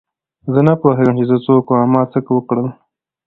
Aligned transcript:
زه 0.53 0.59
نه 0.67 0.73
پوهېږم 0.81 1.15
چې 1.19 1.23
زه 1.29 1.37
څوک 1.45 1.65
وم 1.69 1.79
او 1.83 1.89
ما 1.93 2.01
څه 2.11 2.19
وکړل. 2.35 2.67